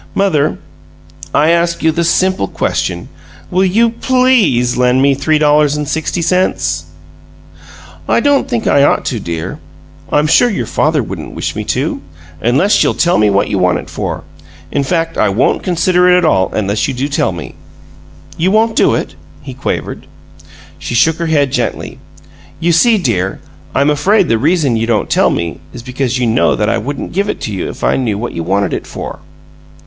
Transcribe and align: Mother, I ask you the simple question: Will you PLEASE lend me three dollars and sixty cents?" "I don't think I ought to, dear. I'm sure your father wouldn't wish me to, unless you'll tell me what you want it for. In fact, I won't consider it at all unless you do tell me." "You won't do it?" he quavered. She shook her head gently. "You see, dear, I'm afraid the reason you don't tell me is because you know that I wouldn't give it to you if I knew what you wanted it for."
Mother, 0.15 0.57
I 1.31 1.51
ask 1.51 1.83
you 1.83 1.91
the 1.91 2.03
simple 2.03 2.47
question: 2.47 3.07
Will 3.51 3.63
you 3.63 3.91
PLEASE 3.91 4.75
lend 4.75 4.99
me 5.03 5.13
three 5.13 5.37
dollars 5.37 5.77
and 5.77 5.87
sixty 5.87 6.23
cents?" 6.23 6.85
"I 8.09 8.19
don't 8.19 8.49
think 8.49 8.65
I 8.65 8.81
ought 8.81 9.05
to, 9.05 9.19
dear. 9.19 9.59
I'm 10.11 10.25
sure 10.25 10.49
your 10.49 10.65
father 10.65 11.03
wouldn't 11.03 11.35
wish 11.35 11.55
me 11.55 11.63
to, 11.65 12.01
unless 12.41 12.81
you'll 12.81 12.95
tell 12.95 13.19
me 13.19 13.29
what 13.29 13.49
you 13.49 13.59
want 13.59 13.77
it 13.77 13.91
for. 13.91 14.23
In 14.71 14.83
fact, 14.83 15.19
I 15.19 15.29
won't 15.29 15.61
consider 15.61 16.09
it 16.11 16.17
at 16.17 16.25
all 16.25 16.51
unless 16.51 16.87
you 16.87 16.95
do 16.95 17.07
tell 17.07 17.31
me." 17.31 17.53
"You 18.39 18.49
won't 18.49 18.75
do 18.75 18.95
it?" 18.95 19.13
he 19.43 19.53
quavered. 19.53 20.07
She 20.79 20.95
shook 20.95 21.17
her 21.17 21.27
head 21.27 21.51
gently. 21.51 21.99
"You 22.59 22.71
see, 22.71 22.97
dear, 22.97 23.39
I'm 23.75 23.91
afraid 23.91 24.29
the 24.29 24.39
reason 24.39 24.75
you 24.77 24.87
don't 24.87 25.11
tell 25.11 25.29
me 25.29 25.59
is 25.73 25.83
because 25.83 26.17
you 26.17 26.25
know 26.25 26.55
that 26.55 26.69
I 26.69 26.79
wouldn't 26.79 27.13
give 27.13 27.29
it 27.29 27.39
to 27.41 27.53
you 27.53 27.69
if 27.69 27.83
I 27.83 27.97
knew 27.97 28.17
what 28.17 28.33
you 28.33 28.41
wanted 28.41 28.73
it 28.73 28.87
for." 28.87 29.19